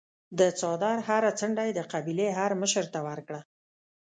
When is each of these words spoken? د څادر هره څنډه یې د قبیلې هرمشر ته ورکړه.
د 0.39 0.41
څادر 0.59 0.97
هره 1.07 1.31
څنډه 1.39 1.63
یې 1.67 1.73
د 1.75 1.81
قبیلې 1.91 2.27
هرمشر 2.39 2.85
ته 2.93 2.99
ورکړه. 3.07 3.41